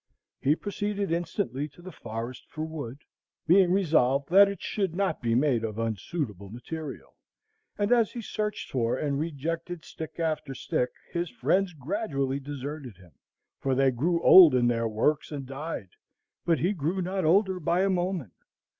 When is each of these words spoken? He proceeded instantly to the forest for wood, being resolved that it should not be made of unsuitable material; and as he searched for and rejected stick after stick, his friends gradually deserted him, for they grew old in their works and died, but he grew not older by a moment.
He 0.39 0.55
proceeded 0.55 1.11
instantly 1.11 1.67
to 1.67 1.81
the 1.83 1.91
forest 1.91 2.47
for 2.49 2.63
wood, 2.65 3.03
being 3.45 3.71
resolved 3.71 4.29
that 4.31 4.47
it 4.49 4.59
should 4.59 4.95
not 4.95 5.21
be 5.21 5.35
made 5.35 5.63
of 5.63 5.77
unsuitable 5.77 6.49
material; 6.49 7.13
and 7.77 7.91
as 7.91 8.11
he 8.11 8.19
searched 8.19 8.71
for 8.71 8.97
and 8.97 9.19
rejected 9.19 9.85
stick 9.85 10.19
after 10.19 10.55
stick, 10.55 10.89
his 11.13 11.29
friends 11.29 11.73
gradually 11.73 12.39
deserted 12.39 12.97
him, 12.97 13.11
for 13.59 13.75
they 13.75 13.91
grew 13.91 14.19
old 14.23 14.55
in 14.55 14.67
their 14.67 14.87
works 14.87 15.31
and 15.31 15.45
died, 15.45 15.89
but 16.45 16.57
he 16.57 16.73
grew 16.73 16.99
not 17.03 17.23
older 17.23 17.59
by 17.59 17.81
a 17.83 17.87
moment. 17.91 18.33